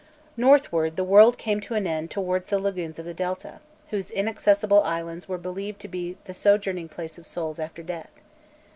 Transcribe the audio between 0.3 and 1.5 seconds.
Northward, the world